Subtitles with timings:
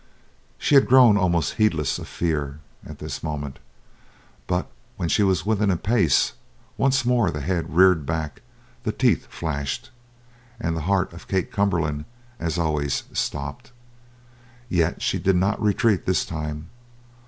[0.57, 3.59] She had grown almost heedless of fear at this moment,
[4.47, 6.33] but when she was within a pace,
[6.75, 8.41] once more the head reared back;
[8.81, 9.91] the teeth flashed.
[10.59, 12.05] And the heart of Kate Cumberland,
[12.39, 13.71] as always, stopped.
[14.69, 16.71] Yet she did not retreat this time.